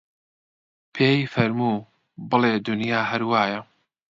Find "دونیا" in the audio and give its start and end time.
2.67-3.01